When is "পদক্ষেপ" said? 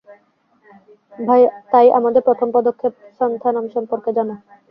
2.53-2.93